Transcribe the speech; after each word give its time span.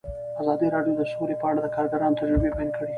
ازادي 0.41 0.67
راډیو 0.75 0.97
د 0.99 1.01
سوله 1.11 1.35
په 1.41 1.45
اړه 1.49 1.59
د 1.63 1.67
کارګرانو 1.75 2.19
تجربې 2.21 2.49
بیان 2.55 2.69
کړي. 2.75 2.89